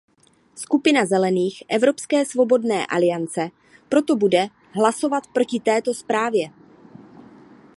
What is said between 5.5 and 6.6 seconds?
této zprávě.